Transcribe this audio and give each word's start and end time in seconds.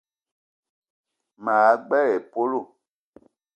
Ma 1.43 1.55
gbele 1.85 2.09
épölo 2.17 2.61